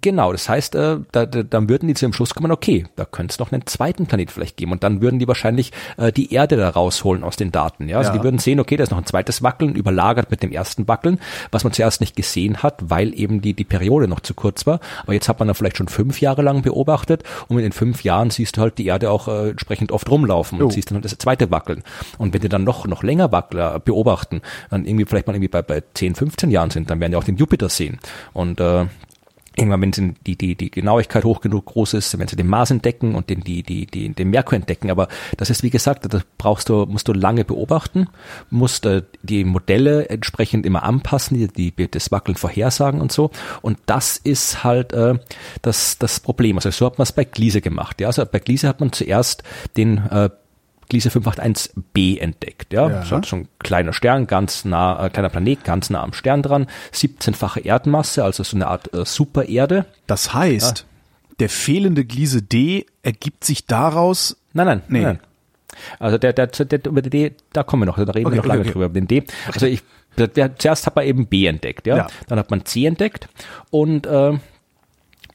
[0.00, 3.04] Genau, das heißt, äh, da, da, dann würden die zu dem Schluss kommen, okay, da
[3.04, 6.32] könnte es noch einen zweiten Planet vielleicht geben und dann würden die wahrscheinlich äh, die
[6.32, 7.88] Erde da rausholen aus den Daten.
[7.88, 7.98] Ja?
[7.98, 8.18] Also ja.
[8.18, 11.18] die würden sehen, okay, da ist noch ein zweites Wackeln, überlagert mit dem ersten Wackeln,
[11.50, 14.78] was man zuerst nicht gesehen hat, weil eben die, die Periode noch zu kurz war.
[15.02, 18.04] Aber jetzt hat man da vielleicht schon fünf Jahre lang beobachtet und in den fünf
[18.04, 20.70] Jahren siehst du halt die Erde auch äh, entsprechend oft rumlaufen und oh.
[20.70, 21.82] siehst dann halt das zweite Wackeln.
[22.16, 25.62] Und wenn die dann noch, noch länger Wackler beobachten, dann irgendwie vielleicht mal irgendwie bei,
[25.62, 27.98] bei 10, 15 Jahren sind, dann werden die auch den Jupiter sehen.
[28.32, 28.86] Und äh,
[29.60, 33.14] irgendwann, wenn die, die, die Genauigkeit hoch genug groß ist, wenn sie den Mars entdecken
[33.14, 34.90] und den, die, die, die, den Merkur entdecken.
[34.90, 38.08] Aber das ist, wie gesagt, das brauchst du, musst du lange beobachten,
[38.48, 43.30] musst äh, die Modelle entsprechend immer anpassen, die, die das Wackeln vorhersagen und so.
[43.62, 45.18] Und das ist halt äh,
[45.62, 46.56] das, das Problem.
[46.56, 48.00] Also so hat man es bei Gliese gemacht.
[48.00, 48.08] Ja?
[48.08, 49.42] Also bei Gliese hat man zuerst
[49.76, 50.30] den äh,
[50.90, 52.74] Gliese 581b entdeckt.
[52.74, 53.02] Ja, ja.
[53.04, 56.66] So, so ein kleiner Stern, ganz nah, äh, kleiner Planet, ganz nah am Stern dran,
[56.92, 59.86] 17-fache Erdmasse, also so eine Art äh, Supererde.
[60.06, 60.84] Das heißt, ja.
[61.38, 64.36] der fehlende Gliese D ergibt sich daraus.
[64.52, 65.00] Nein, nein, nee.
[65.00, 65.20] nein.
[65.98, 68.42] Also der, der, der, über den D, da kommen wir noch, da reden okay, wir
[68.42, 68.72] noch lange okay.
[68.72, 69.22] drüber, über den D.
[69.52, 69.82] Also ich,
[70.16, 71.96] der, zuerst hat man eben B entdeckt, ja?
[71.96, 72.06] ja.
[72.26, 73.28] Dann hat man C entdeckt
[73.70, 74.38] und äh,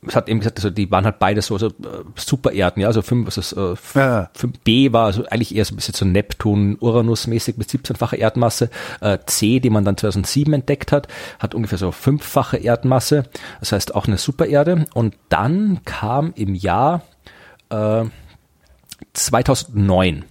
[0.07, 1.71] es hat eben gesagt, also die waren halt beide so, so äh,
[2.15, 4.29] Supererden, ja, also fünf, also äh, ja.
[4.37, 8.69] 5b war also eigentlich eher so ein bisschen so Neptun, Uranus-mäßig mit 17-facher Erdmasse.
[9.01, 11.07] Äh, C, die man dann 2007 entdeckt hat,
[11.39, 13.25] hat ungefähr so fünffache Erdmasse,
[13.59, 14.85] das heißt auch eine Supererde.
[14.93, 17.03] Und dann kam im Jahr
[17.69, 18.05] äh,
[19.13, 20.25] 2009,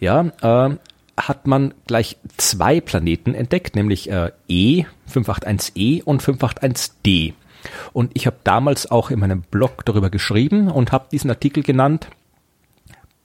[0.00, 0.76] ja, äh,
[1.16, 7.34] hat man gleich zwei Planeten entdeckt, nämlich äh, E, 581e und 581d.
[7.92, 12.08] Und ich habe damals auch in meinem Blog darüber geschrieben und habe diesen Artikel genannt,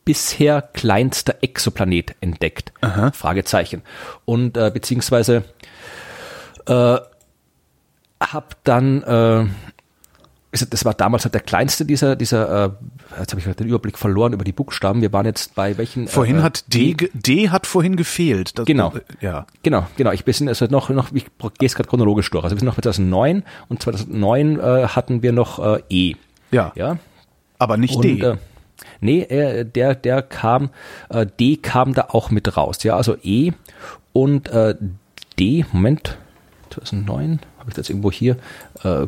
[0.05, 2.73] bisher kleinster Exoplanet entdeckt?
[2.81, 3.11] Aha.
[3.11, 3.81] Fragezeichen.
[4.25, 5.43] Und äh, beziehungsweise
[6.65, 6.97] äh,
[8.31, 9.45] habe dann äh,
[10.53, 12.69] das war damals halt der kleinste dieser, dieser, äh,
[13.19, 15.01] jetzt habe ich den Überblick verloren über die Buchstaben.
[15.01, 16.07] Wir waren jetzt bei welchen.
[16.07, 18.57] Vorhin äh, hat D, D hat vorhin gefehlt.
[18.59, 18.93] Das, genau.
[18.93, 19.47] Äh, ja.
[19.63, 20.11] Genau, genau.
[20.11, 21.25] Ich bin also noch, noch, ich
[21.57, 22.43] gehe es gerade chronologisch durch.
[22.43, 26.15] Also wir sind noch 2009 und 2009 äh, hatten wir noch äh, E.
[26.51, 26.71] Ja.
[26.75, 26.97] Ja.
[27.57, 28.19] Aber nicht und, D.
[28.19, 28.37] Äh,
[29.01, 30.69] nee, äh, der, der kam,
[31.09, 32.83] äh, D kam da auch mit raus.
[32.83, 33.51] Ja, also E
[34.11, 34.75] und äh,
[35.39, 36.17] D, Moment,
[36.69, 38.37] 2009, habe ich das irgendwo hier,
[38.83, 39.07] äh,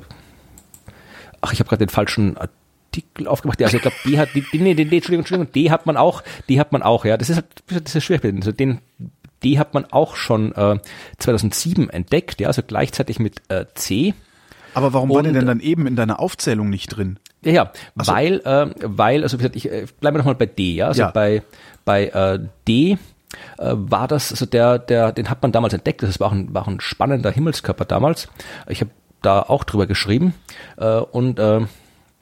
[1.45, 3.61] ach, ich habe gerade den falschen Artikel aufgemacht.
[3.61, 6.23] Also ich glaube, die hat, die, die, nee, die, Entschuldigung, Entschuldigung, die hat man auch,
[6.49, 7.17] die hat man auch, ja.
[7.17, 8.23] Das ist halt, das ist schwierig.
[8.35, 8.79] Also den,
[9.43, 10.79] die hat man auch schon äh,
[11.19, 14.13] 2007 entdeckt, ja, also gleichzeitig mit äh, C.
[14.73, 17.19] Aber warum und, war der denn dann eben in deiner Aufzählung nicht drin?
[17.43, 18.11] Ja, ja, so.
[18.11, 21.11] weil, äh, weil, also wie gesagt, ich äh, bleibe nochmal bei D, ja, also ja.
[21.11, 21.43] bei
[21.85, 22.97] bei äh, D
[23.57, 26.03] äh, war das, also der, der, den hat man damals entdeckt.
[26.03, 28.27] Das war auch ein, war auch ein spannender Himmelskörper damals.
[28.67, 30.33] Ich habe da auch drüber geschrieben
[30.77, 31.61] äh, und äh,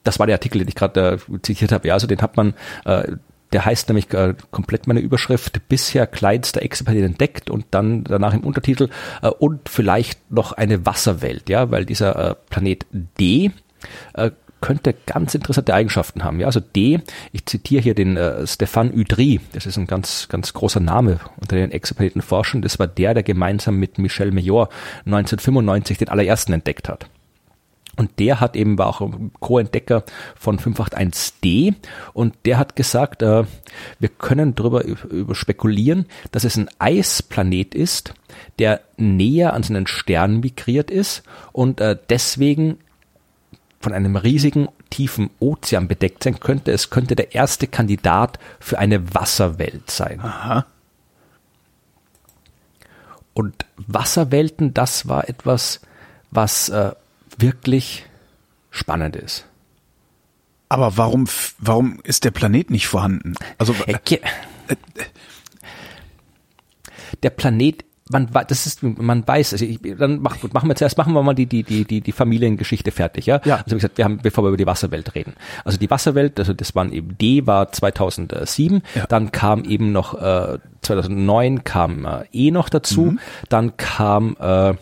[0.04, 1.88] das war der Artikel, den ich gerade äh, zitiert habe.
[1.88, 2.54] Ja, also den hat man,
[2.86, 3.14] äh,
[3.52, 8.42] der heißt nämlich äh, komplett meine Überschrift, bisher kleinster Exoplanet entdeckt und dann danach im
[8.42, 8.90] Untertitel
[9.22, 12.86] äh, und vielleicht noch eine Wasserwelt, ja, weil dieser äh, Planet
[13.20, 13.52] D
[14.14, 14.32] äh,
[14.64, 16.40] könnte ganz interessante Eigenschaften haben.
[16.40, 17.02] Ja, also D,
[17.34, 21.58] ich zitiere hier den äh, Stefan Udry, das ist ein ganz, ganz großer Name unter
[21.58, 22.62] den Exoplanetenforschern.
[22.62, 24.70] Das war der, der gemeinsam mit Michel Mayor
[25.06, 27.08] 1995 den allerersten entdeckt hat.
[27.98, 31.76] Und der hat eben war auch Co-Entdecker von 581D
[32.14, 33.44] und der hat gesagt, äh,
[34.00, 38.14] wir können darüber über spekulieren, dass es ein Eisplanet ist,
[38.60, 42.78] der näher an seinen Stern migriert ist und äh, deswegen
[43.84, 46.72] von einem riesigen, tiefen Ozean bedeckt sein könnte.
[46.72, 50.22] Es könnte der erste Kandidat für eine Wasserwelt sein.
[50.22, 50.66] Aha.
[53.34, 55.82] Und Wasserwelten, das war etwas,
[56.32, 56.94] was äh,
[57.38, 58.06] wirklich
[58.72, 59.46] spannend ist.
[60.70, 61.28] Aber warum,
[61.60, 63.36] warum ist der Planet nicht vorhanden?
[63.58, 64.22] Also, Äh, ge-
[67.22, 70.98] Der Planet, man das ist, man weiß, also ich, dann mach, gut, machen wir zuerst,
[70.98, 73.42] machen wir mal die, die, die, die, die Familiengeschichte fertig, ja?
[73.44, 73.58] Ja.
[73.58, 75.34] Also wie gesagt, wir haben, bevor wir über die Wasserwelt reden.
[75.66, 79.06] Also die Wasserwelt, also das waren eben D war 2007, Ja.
[79.08, 83.20] dann kam eben noch äh, 2009 kam äh, E noch dazu, Mhm.
[83.50, 84.74] dann kam äh,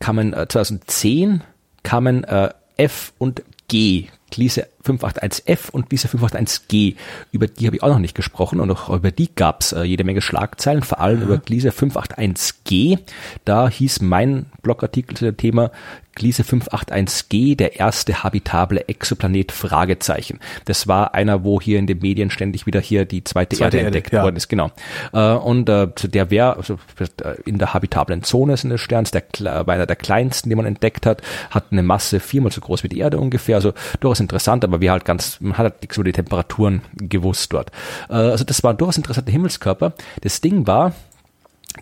[0.00, 1.42] kamen äh, 2010
[1.82, 6.96] kamen äh, F und G, Gliese 581F und Gliese 581G.
[7.32, 9.82] Über die habe ich auch noch nicht gesprochen und auch über die gab es äh,
[9.82, 12.98] jede Menge Schlagzeilen, vor allem über Gliese 581G.
[13.44, 15.70] Da hieß mein Blogartikel zu dem Thema
[16.18, 20.40] Gliese 581G, der erste habitable Exoplanet, Fragezeichen.
[20.64, 23.86] Das war einer, wo hier in den Medien ständig wieder hier die zweite, Zweite Erde
[23.86, 24.24] entdeckt ja.
[24.24, 24.70] worden ist, genau.
[25.12, 26.78] Äh, und äh, zu der wäre also,
[27.22, 29.22] äh, in der habitablen Zone des Sterns, der,
[29.66, 32.98] einer der kleinsten, den man entdeckt hat, hat eine Masse viermal so groß wie die
[32.98, 36.12] Erde ungefähr, also durchaus interessant, aber wir halt ganz, man hat halt nichts über die
[36.12, 37.70] Temperaturen gewusst dort.
[38.08, 39.92] Äh, also das war ein durchaus interessanter Himmelskörper.
[40.22, 40.92] Das Ding war,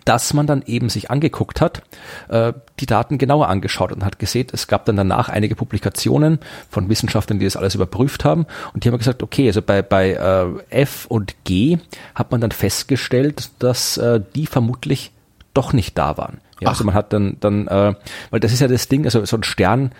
[0.05, 1.81] dass man dann eben sich angeguckt hat,
[2.29, 6.89] äh, die Daten genauer angeschaut und hat gesehen, es gab dann danach einige Publikationen von
[6.89, 10.81] Wissenschaftlern, die das alles überprüft haben und die haben gesagt, okay, also bei, bei äh,
[10.81, 11.77] F und G
[12.15, 15.11] hat man dann festgestellt, dass äh, die vermutlich
[15.53, 16.39] doch nicht da waren.
[16.59, 17.93] Ja, also man hat dann, dann äh,
[18.29, 19.91] weil das ist ja das Ding, also so ein Stern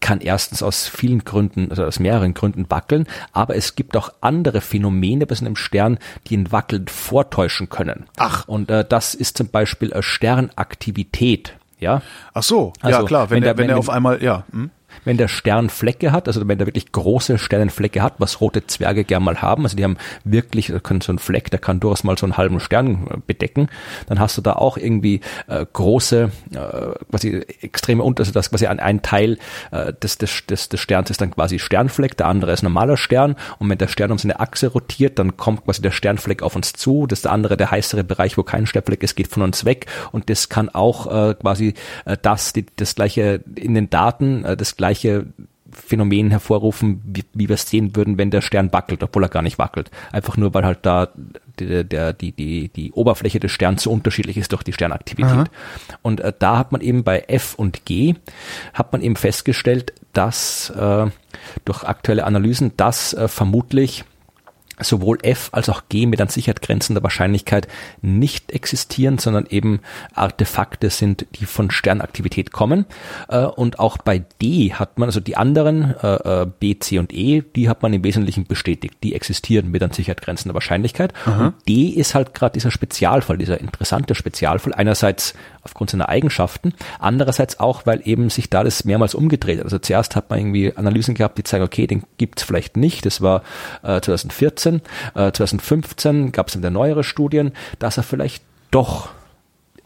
[0.00, 4.60] kann erstens aus vielen Gründen, also aus mehreren Gründen wackeln, aber es gibt auch andere
[4.60, 8.04] Phänomene bei so einem Stern, die ein Wackeln vortäuschen können.
[8.16, 8.46] Ach.
[8.46, 11.54] Und äh, das ist zum Beispiel äh, Sternaktivität.
[11.78, 12.00] Ja,
[12.32, 14.44] ach so, ja Also, klar, wenn, wenn der, wenn wenn dem- auf einmal, ja.
[14.50, 14.70] Hm?
[15.04, 19.04] Wenn der Stern Flecke hat, also wenn der wirklich große Sternenflecke hat, was rote Zwerge
[19.04, 22.16] gern mal haben, also die haben wirklich, können so ein Fleck, der kann durchaus mal
[22.18, 23.68] so einen halben Stern äh, bedecken,
[24.06, 28.66] dann hast du da auch irgendwie äh, große, äh, quasi extreme Unter, also das quasi
[28.66, 29.38] ein, ein Teil
[29.70, 33.36] äh, des, des, des, des Sterns ist dann quasi Sternfleck, der andere ist normaler Stern
[33.58, 36.72] und wenn der Stern um seine Achse rotiert, dann kommt quasi der Sternfleck auf uns
[36.72, 39.64] zu, das ist der andere, der heißere Bereich, wo kein Sternfleck ist, geht von uns
[39.64, 44.44] weg und das kann auch äh, quasi äh, das, die, das gleiche in den Daten,
[44.44, 44.85] äh, das gleiche
[45.72, 49.42] Phänomen hervorrufen, wie, wie wir es sehen würden, wenn der Stern wackelt, obwohl er gar
[49.42, 49.90] nicht wackelt.
[50.12, 51.08] Einfach nur, weil halt da
[51.58, 55.50] der, der, die, die, die Oberfläche des Sterns so unterschiedlich ist durch die Sternaktivität.
[56.02, 58.14] Und äh, da hat man eben bei F und G,
[58.74, 61.06] hat man eben festgestellt, dass äh,
[61.64, 64.04] durch aktuelle Analysen, dass äh, vermutlich
[64.80, 67.68] sowohl F als auch G mit an Sicherheit grenzender Wahrscheinlichkeit
[68.02, 69.80] nicht existieren, sondern eben
[70.14, 72.86] Artefakte sind, die von Sternaktivität kommen.
[73.28, 77.12] Äh, Und auch bei D hat man, also die anderen, äh, äh, B, C und
[77.12, 78.94] E, die hat man im Wesentlichen bestätigt.
[79.02, 81.12] Die existieren mit an Sicherheit grenzender Wahrscheinlichkeit.
[81.26, 84.74] Und D ist halt gerade dieser Spezialfall, dieser interessante Spezialfall.
[84.74, 85.34] Einerseits
[85.66, 89.64] aufgrund seiner Eigenschaften, andererseits auch, weil eben sich da das mehrmals umgedreht hat.
[89.64, 93.04] Also zuerst hat man irgendwie Analysen gehabt, die zeigen, okay, den gibt's vielleicht nicht.
[93.04, 93.42] Das war
[93.82, 94.80] äh, 2014.
[95.14, 99.10] Äh, 2015 gab es wieder neuere Studien, dass er vielleicht doch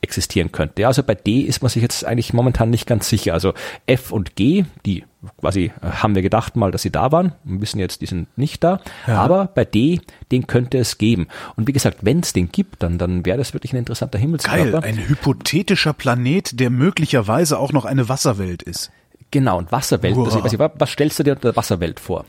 [0.03, 0.83] existieren könnte.
[0.83, 3.35] Ja, also bei D ist man sich jetzt eigentlich momentan nicht ganz sicher.
[3.35, 3.55] Also
[3.87, 5.05] F und G, die
[5.39, 7.33] quasi äh, haben wir gedacht mal, dass sie da waren.
[7.45, 8.81] Wir wissen jetzt, die sind nicht da.
[9.07, 10.01] Aber bei D,
[10.33, 11.29] den könnte es geben.
[11.57, 14.23] Und wie gesagt, wenn es den gibt, dann, dann wäre das wirklich ein interessanter Geil,
[14.23, 14.83] Himmelskörper.
[14.83, 18.91] ein hypothetischer Planet, der möglicherweise auch noch eine Wasserwelt ist.
[19.31, 20.17] Genau, und Wasserwelt.
[20.17, 20.41] Hurra.
[20.43, 22.25] Also, was, was stellst du dir unter der Wasserwelt vor?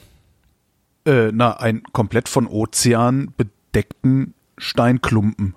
[1.06, 5.56] Äh, na, ein komplett von Ozean bedeckten Steinklumpen.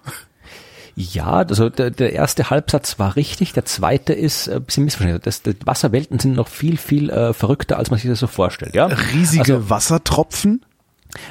[0.96, 5.22] Ja, also der, der erste Halbsatz war richtig, der zweite ist äh, ein bisschen missverständlich.
[5.24, 8.74] Das, die Wasserwelten sind noch viel, viel äh, verrückter, als man sich das so vorstellt.
[8.74, 8.87] Ja?
[8.87, 10.64] Riesige Also, Wassertropfen?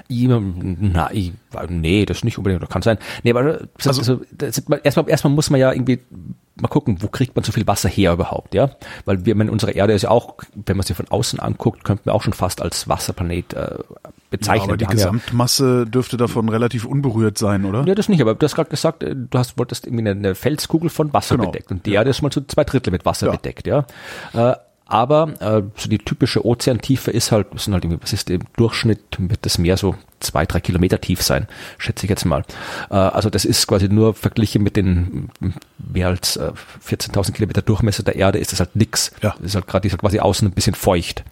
[0.09, 1.33] Na, ich,
[1.69, 2.97] nee, das nicht unbedingt, das kann sein.
[3.23, 5.99] Nee, aber das, Also- also, das, erstmal, erstmal muss man ja irgendwie
[6.55, 8.69] mal gucken, wo kriegt man so viel Wasser her überhaupt, ja?
[9.05, 12.05] Weil wir, meine, unsere Erde ist ja auch, wenn man sie von außen anguckt, könnten
[12.05, 13.75] wir auch schon fast als Wasserplanet äh,
[14.29, 14.69] bezeichnen.
[14.69, 17.83] aber die haben ja- Gesamtmasse dürfte davon relativ unberührt sein, oder?
[17.87, 20.35] Ja, das nicht, aber du hast gerade gesagt, äh, du hast, wolltest irgendwie eine, eine
[20.35, 21.49] Felskugel von Wasser Genau.
[21.51, 23.31] bedeckt und die Erde ist mal zu zwei Drittel mit Wasser Ja.
[23.33, 23.85] bedeckt, ja.
[24.33, 28.41] Äh, aber äh, so die typische Ozeantiefe ist halt, sind halt irgendwie, was ist im
[28.57, 32.43] Durchschnitt, wird das Meer so zwei, drei Kilometer tief sein, schätze ich jetzt mal.
[32.89, 35.29] Äh, also das ist quasi nur verglichen mit den
[35.77, 36.51] mehr als äh,
[36.85, 39.11] 14.000 Kilometer Durchmesser der Erde ist das halt nix.
[39.21, 39.35] Ja.
[39.37, 41.23] Das ist halt gerade halt quasi außen ein bisschen feucht.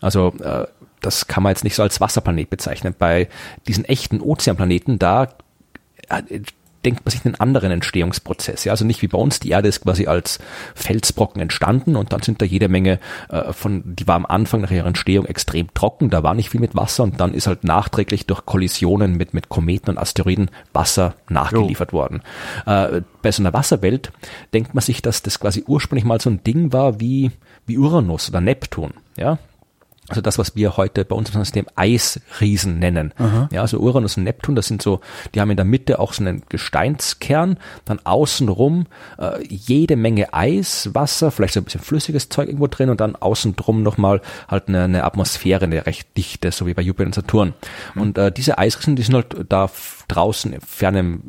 [0.00, 0.66] Also äh,
[1.00, 2.94] das kann man jetzt nicht so als Wasserplanet bezeichnen.
[2.98, 3.28] Bei
[3.66, 5.28] diesen echten Ozeanplaneten, da
[6.08, 6.40] äh,
[6.84, 8.64] denkt man sich einen anderen Entstehungsprozess.
[8.64, 10.38] Ja, also nicht wie bei uns, die Erde ist quasi als
[10.74, 14.70] Felsbrocken entstanden und dann sind da jede Menge äh, von, die war am Anfang nach
[14.70, 18.26] ihrer Entstehung extrem trocken, da war nicht viel mit Wasser und dann ist halt nachträglich
[18.26, 21.98] durch Kollisionen mit, mit Kometen und Asteroiden Wasser nachgeliefert jo.
[21.98, 22.22] worden.
[22.66, 24.12] Äh, bei so einer Wasserwelt
[24.52, 27.30] denkt man sich, dass das quasi ursprünglich mal so ein Ding war wie,
[27.66, 28.92] wie Uranus oder Neptun.
[29.16, 29.38] Ja,
[30.08, 33.12] also das, was wir heute bei uns im System Eisriesen nennen.
[33.16, 33.48] Aha.
[33.50, 35.00] Ja, also Uranus und Neptun, das sind so,
[35.34, 38.86] die haben in der Mitte auch so einen Gesteinskern, dann außenrum
[39.18, 43.16] äh, jede Menge Eis, Wasser, vielleicht so ein bisschen flüssiges Zeug irgendwo drin und dann
[43.16, 47.14] außen drum nochmal halt eine, eine Atmosphäre, eine recht dichte, so wie bei Jupiter und
[47.14, 47.54] Saturn.
[47.94, 48.02] Mhm.
[48.02, 49.70] Und äh, diese Eisriesen, die sind halt da
[50.08, 51.22] draußen fern,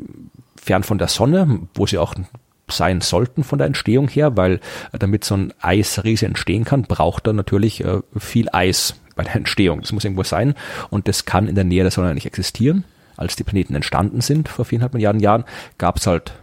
[0.62, 2.14] fern von der Sonne, wo sie auch
[2.70, 4.60] sein sollten von der Entstehung her, weil
[4.92, 9.36] äh, damit so ein Eisriese entstehen kann, braucht er natürlich äh, viel Eis bei der
[9.36, 9.82] Entstehung.
[9.82, 10.56] Das muss irgendwo sein
[10.90, 12.84] und das kann in der Nähe der Sonne nicht existieren.
[13.18, 15.46] Als die Planeten entstanden sind vor viereinhalb Milliarden Jahren,
[15.78, 16.34] gab es halt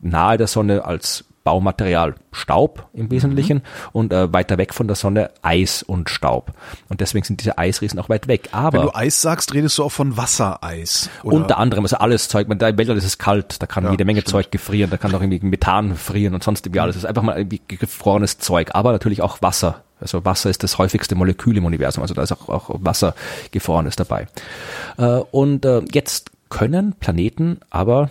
[0.00, 3.62] nahe der Sonne als Baumaterial Staub im Wesentlichen mhm.
[3.92, 6.52] und äh, weiter weg von der Sonne Eis und Staub.
[6.88, 8.50] Und deswegen sind diese Eisriesen auch weit weg.
[8.52, 11.08] Aber wenn du Eis sagst, redest du auch von Wassereis.
[11.22, 11.36] Oder?
[11.36, 12.48] Unter anderem, also alles Zeug.
[12.48, 14.32] Man, da im Weltall ist es kalt, da kann ja, jede Menge stimmt.
[14.32, 16.96] Zeug gefrieren, da kann auch irgendwie Methan frieren und sonst irgendwie alles.
[16.96, 19.82] Es ist einfach mal irgendwie gefrorenes Zeug, aber natürlich auch Wasser.
[20.00, 23.14] Also Wasser ist das häufigste Molekül im Universum, also da ist auch, auch Wasser
[23.50, 24.26] gefrorenes dabei.
[24.96, 28.10] Äh, und äh, jetzt können Planeten aber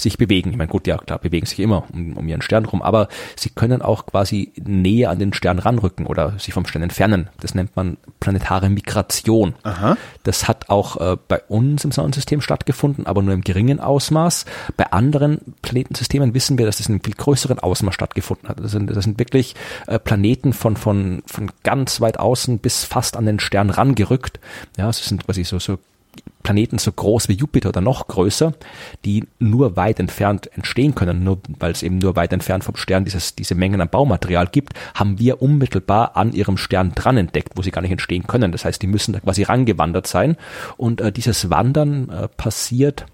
[0.00, 0.50] sich bewegen.
[0.50, 3.50] Ich meine, gut, ja klar, bewegen sich immer um, um ihren Stern rum, aber sie
[3.50, 7.28] können auch quasi näher an den Stern ranrücken oder sich vom Stern entfernen.
[7.40, 9.54] Das nennt man planetare Migration.
[9.62, 9.96] Aha.
[10.22, 14.46] Das hat auch äh, bei uns im Sonnensystem stattgefunden, aber nur im geringen Ausmaß.
[14.76, 18.60] Bei anderen Planetensystemen wissen wir, dass das in einem viel größeren Ausmaß stattgefunden hat.
[18.60, 19.54] Das sind, das sind wirklich
[19.86, 24.40] äh, Planeten von, von, von ganz weit außen bis fast an den Stern rangerückt.
[24.78, 25.78] Ja, es sind quasi so, so
[26.42, 28.54] Planeten so groß wie Jupiter oder noch größer,
[29.04, 33.04] die nur weit entfernt entstehen können, nur weil es eben nur weit entfernt vom Stern
[33.04, 37.62] dieses, diese Mengen an Baumaterial gibt, haben wir unmittelbar an ihrem Stern dran entdeckt, wo
[37.62, 38.52] sie gar nicht entstehen können.
[38.52, 40.36] Das heißt, die müssen da quasi rangewandert sein.
[40.76, 43.06] Und äh, dieses Wandern äh, passiert,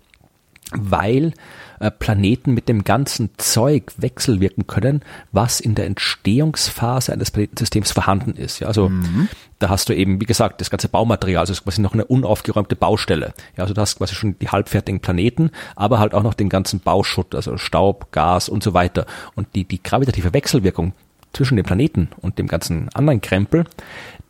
[0.73, 1.33] weil
[1.81, 8.33] äh, Planeten mit dem ganzen Zeug wechselwirken können, was in der Entstehungsphase eines Planetensystems vorhanden
[8.33, 8.61] ist.
[8.61, 9.29] Ja, also mhm.
[9.59, 13.33] da hast du eben, wie gesagt, das ganze Baumaterial, also quasi noch eine unaufgeräumte Baustelle.
[13.57, 16.81] Ja, also du hast quasi schon die halbfertigen Planeten, aber halt auch noch den ganzen
[16.81, 19.07] Bauschutt, also Staub, Gas und so weiter.
[19.35, 20.93] Und die, die gravitative Wechselwirkung
[21.38, 23.64] zwischen dem Planeten und dem ganzen anderen Krempel,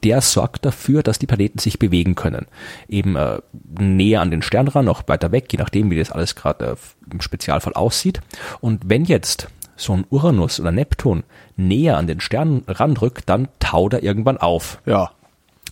[0.04, 2.46] der sorgt dafür, dass die Planeten sich bewegen können.
[2.86, 3.38] Eben äh,
[3.80, 6.76] näher an den Stern ran, auch weiter weg, je nachdem, wie das alles gerade äh,
[7.10, 8.20] im Spezialfall aussieht.
[8.60, 11.22] Und wenn jetzt so ein Uranus oder Neptun
[11.56, 14.82] näher an den Stern ranrückt, dann taut er irgendwann auf.
[14.84, 15.12] Ja.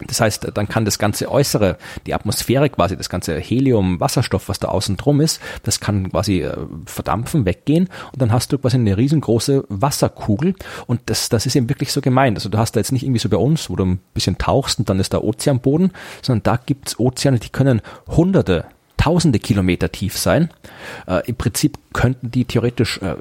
[0.06, 4.59] Das heißt, dann kann das ganze Äußere, die Atmosphäre quasi, das ganze Helium, Wasserstoff, was
[4.59, 6.54] da außen drum ist, das kann quasi äh,
[6.85, 10.54] verdampfen, weggehen und dann hast du quasi eine riesengroße Wasserkugel
[10.87, 12.37] und das, das ist eben wirklich so gemeint.
[12.37, 14.78] Also du hast da jetzt nicht irgendwie so bei uns, wo du ein bisschen tauchst
[14.78, 20.18] und dann ist da Ozeanboden, sondern da gibt's Ozeane, die können hunderte, tausende Kilometer tief
[20.18, 20.50] sein.
[21.06, 23.16] Äh, Im Prinzip könnten die theoretisch äh,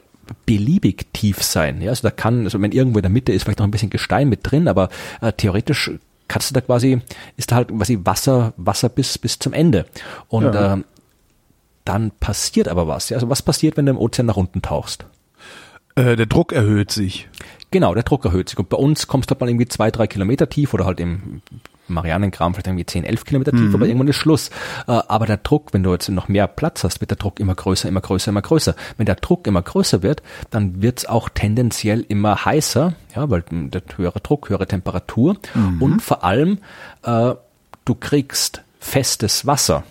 [0.45, 1.81] beliebig tief sein.
[1.81, 3.89] Ja, also da kann, also wenn irgendwo in der Mitte ist vielleicht noch ein bisschen
[3.89, 4.89] Gestein mit drin, aber
[5.21, 5.91] äh, theoretisch
[6.27, 7.01] kannst du da quasi,
[7.37, 9.85] ist da halt quasi Wasser, Wasser bis, bis zum Ende.
[10.27, 10.75] Und ja.
[10.75, 10.83] äh,
[11.85, 13.11] dann passiert aber was.
[13.11, 15.05] Also was passiert, wenn du im Ozean nach unten tauchst?
[15.95, 17.29] Äh, der Druck erhöht sich.
[17.71, 18.57] Genau, der Druck erhöht sich.
[18.57, 21.41] Und bei uns kommst du halt mal irgendwie zwei, drei Kilometer tief oder halt im
[21.87, 23.75] Marianenkram vielleicht irgendwie 10, 11 Kilometer tief, mhm.
[23.75, 24.49] aber irgendwann ist Schluss.
[24.87, 27.55] Äh, aber der Druck, wenn du jetzt noch mehr Platz hast, wird der Druck immer
[27.55, 28.75] größer, immer größer, immer größer.
[28.97, 33.43] Wenn der Druck immer größer wird, dann wird es auch tendenziell immer heißer, ja, weil
[33.49, 35.81] der höhere Druck, höhere Temperatur mhm.
[35.81, 36.59] und vor allem
[37.03, 37.33] äh,
[37.85, 39.83] du kriegst festes Wasser.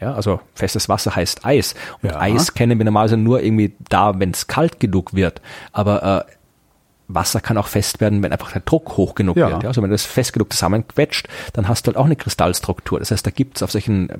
[0.00, 1.74] Ja, also festes Wasser heißt Eis.
[2.02, 2.20] Und ja.
[2.20, 5.40] Eis kennen wir normalerweise nur irgendwie da, wenn es kalt genug wird.
[5.72, 6.32] Aber äh,
[7.08, 9.50] Wasser kann auch fest werden, wenn einfach der Druck hoch genug ja.
[9.50, 9.62] wird.
[9.62, 9.68] Ja?
[9.68, 12.98] Also wenn das fest genug zusammenquetscht, dann hast du halt auch eine Kristallstruktur.
[12.98, 14.18] Das heißt, da gibt's auf solchen äh,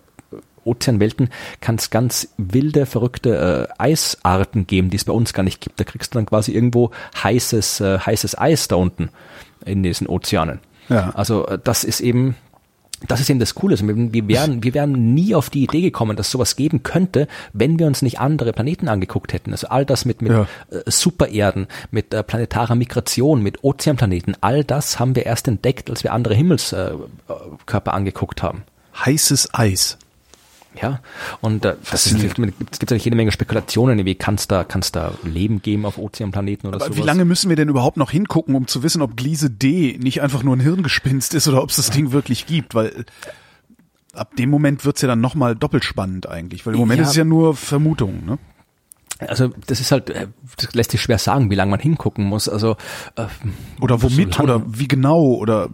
[0.64, 5.60] Ozeanwelten kann es ganz wilde, verrückte äh, Eisarten geben, die es bei uns gar nicht
[5.60, 5.78] gibt.
[5.78, 6.90] Da kriegst du dann quasi irgendwo
[7.22, 9.10] heißes, äh, heißes Eis da unten
[9.64, 10.60] in diesen Ozeanen.
[10.88, 11.10] Ja.
[11.14, 12.36] Also äh, das ist eben
[13.06, 13.74] das ist eben das Coole.
[13.74, 17.78] Also wir wären, wir wären nie auf die Idee gekommen, dass sowas geben könnte, wenn
[17.78, 19.52] wir uns nicht andere Planeten angeguckt hätten.
[19.52, 20.46] Also all das mit, mit ja.
[20.70, 26.04] äh, Supererden, mit äh, planetarer Migration, mit Ozeanplaneten, all das haben wir erst entdeckt, als
[26.04, 28.62] wir andere Himmelskörper äh, angeguckt haben.
[29.04, 29.98] Heißes Eis.
[30.80, 31.00] Ja,
[31.40, 35.12] und äh, das es gibt ja jede Menge Spekulationen, wie kann es da, kann's da
[35.22, 36.96] Leben geben auf Ozeanplaneten oder so.
[36.96, 40.20] Wie lange müssen wir denn überhaupt noch hingucken, um zu wissen, ob Gliese D nicht
[40.22, 42.74] einfach nur ein Hirngespinst ist oder ob es das Ding wirklich gibt?
[42.74, 43.06] Weil
[44.12, 47.10] ab dem Moment wird's ja dann nochmal doppelt spannend eigentlich, weil im Moment ja, ist
[47.10, 48.38] es ja nur Vermutung, ne?
[49.18, 52.48] Also das ist halt, äh, das lässt sich schwer sagen, wie lange man hingucken muss.
[52.48, 52.76] Also
[53.16, 53.24] äh,
[53.80, 55.70] oder womit so oder wie genau oder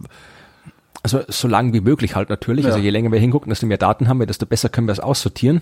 [1.03, 2.63] also so lang wie möglich halt natürlich.
[2.63, 2.71] Ja.
[2.71, 4.99] Also je länger wir hingucken, desto mehr Daten haben wir, desto besser können wir es
[4.99, 5.61] aussortieren.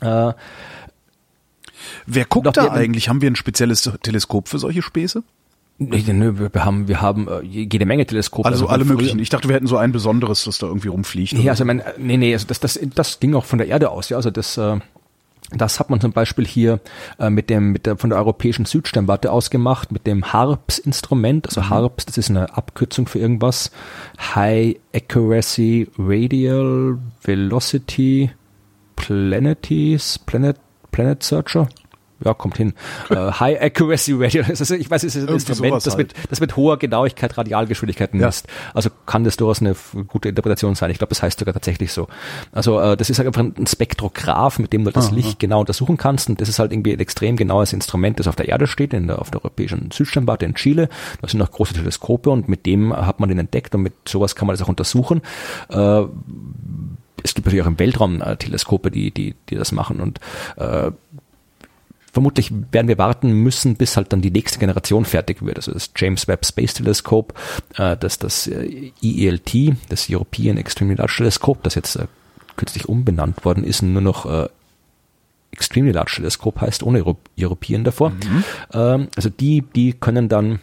[0.00, 0.32] Äh,
[2.06, 3.08] wer guckt da eigentlich?
[3.08, 5.22] Haben wir ein spezielles Teleskop für solche Späße?
[5.78, 8.46] nö, wir haben, wir haben äh, jede Menge Teleskope.
[8.46, 9.18] Also von alle möglichen.
[9.18, 11.32] Ich dachte, wir hätten so ein besonderes, das da irgendwie rumfliegt.
[11.32, 13.90] Nee, also ich meine, nee, nee, also das, das, das ging auch von der Erde
[13.90, 14.16] aus, ja.
[14.16, 14.78] Also das, äh,
[15.56, 16.80] das hat man zum Beispiel hier
[17.18, 21.46] äh, mit dem, mit der von der europäischen Südsternwarte aus gemacht, mit dem HARPS-Instrument.
[21.46, 23.70] Also HARPS, das ist eine Abkürzung für irgendwas.
[24.34, 28.30] High Accuracy Radial Velocity
[28.96, 30.56] Planeties, Planet,
[30.92, 31.68] Planet Searcher.
[32.24, 32.74] Ja, kommt hin.
[33.10, 34.44] Äh, High Accuracy Radio.
[34.48, 35.98] Also ich weiß, es ist ein Irgendwie Instrument, das halt.
[35.98, 38.26] mit, das mit hoher Genauigkeit Radialgeschwindigkeiten Ja.
[38.26, 38.46] misst.
[38.74, 39.74] Also kann das durchaus eine
[40.08, 40.90] gute Interpretation sein.
[40.90, 42.08] Ich glaube, das heißt sogar tatsächlich so.
[42.52, 45.14] Also äh, das ist halt einfach ein Spektrograph, mit dem du das Aha.
[45.14, 46.28] Licht genau untersuchen kannst.
[46.28, 49.06] Und das ist halt irgendwie ein extrem genaues Instrument, das auf der Erde steht, in
[49.08, 50.88] der, auf der europäischen Südsternwarte in Chile.
[51.20, 54.34] Da sind noch große Teleskope und mit dem hat man den entdeckt und mit sowas
[54.36, 55.22] kann man das auch untersuchen.
[55.70, 56.02] Äh,
[57.24, 60.18] es gibt natürlich auch im Weltraum äh, Teleskope, die, die, die das machen und
[60.56, 60.90] äh,
[62.12, 65.56] vermutlich werden wir warten müssen, bis halt dann die nächste Generation fertig wird.
[65.56, 67.34] Also das James Webb Space Telescope,
[67.76, 72.06] äh, das, das äh, EELT, das European Extremely Large Telescope, das jetzt äh,
[72.56, 74.48] kürzlich umbenannt worden ist, und nur noch äh,
[75.52, 78.12] Extremely Large Telescope heißt, ohne Euro European davor.
[78.72, 80.60] Ähm, also die, die können dann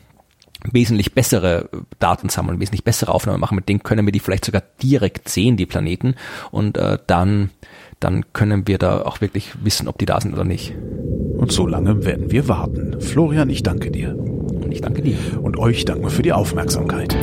[0.63, 1.69] wesentlich bessere
[1.99, 3.55] Daten sammeln, wesentlich bessere Aufnahmen machen.
[3.55, 6.15] Mit denen können wir die vielleicht sogar direkt sehen, die Planeten.
[6.51, 7.51] Und äh, dann,
[7.99, 10.73] dann können wir da auch wirklich wissen, ob die da sind oder nicht.
[11.37, 12.99] Und so lange werden wir warten.
[12.99, 14.15] Florian, ich danke dir.
[14.15, 15.17] Und ich danke dir.
[15.41, 17.15] Und euch danken wir für die Aufmerksamkeit.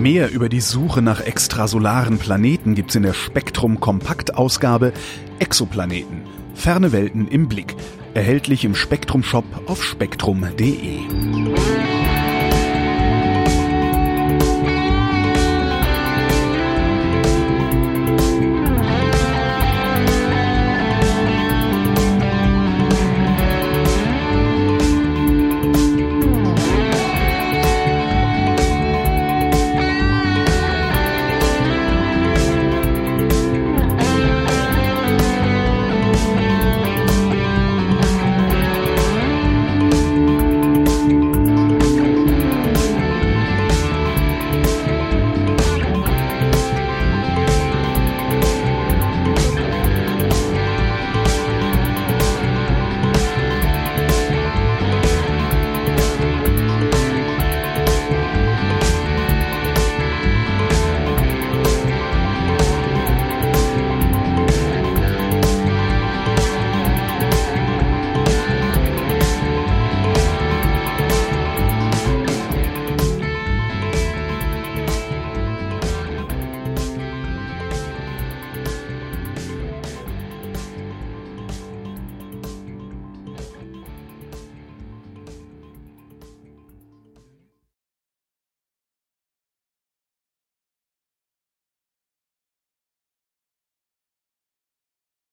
[0.00, 4.92] Mehr über die Suche nach extrasolaren Planeten gibt's in der Spektrum Kompaktausgabe
[5.38, 6.22] Exoplaneten.
[6.54, 7.76] Ferne Welten im Blick.
[8.14, 11.00] Erhältlich im Spektrum Shop auf spektrum.de.